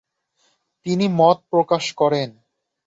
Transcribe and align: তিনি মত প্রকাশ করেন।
তিনি 0.85 1.05
মত 1.19 1.37
প্রকাশ 1.49 1.83
করেন। 1.93 2.29